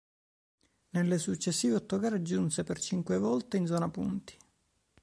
Nelle 0.89 1.19
successive 1.19 1.75
otto 1.75 1.99
gare 1.99 2.23
giunge 2.23 2.63
per 2.63 2.79
cinque 2.79 3.19
volte 3.19 3.57
in 3.57 3.67
zona 3.67 3.87
punti. 3.87 4.35